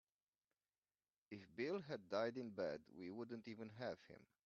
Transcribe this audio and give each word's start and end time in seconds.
If 1.29 1.45
Bill 1.55 1.79
had 1.81 2.09
died 2.09 2.35
in 2.37 2.49
bed 2.49 2.81
we 2.97 3.11
wouldn't 3.11 3.47
even 3.47 3.69
have 3.77 3.99
him. 4.09 4.21